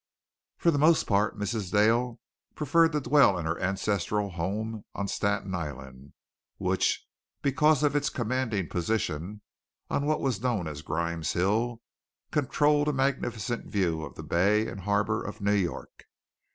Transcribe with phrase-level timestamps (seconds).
[0.57, 1.71] For the most part Mrs.
[1.71, 2.19] Dale
[2.55, 6.13] preferred to dwell in her ancestral home on Staten Island,
[6.57, 7.05] which,
[7.43, 9.41] because of its commanding position
[9.91, 11.83] on what was known as Grimes Hill,
[12.31, 16.05] controlled a magnificent view of the bay and harbor of New York.